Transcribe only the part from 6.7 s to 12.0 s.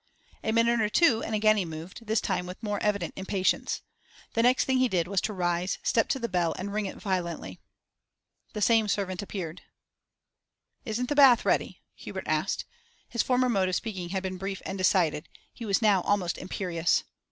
ring it violently. The same servant appeared. 'Isn't the bath ready?'